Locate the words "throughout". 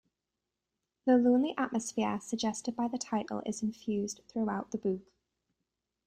4.27-4.71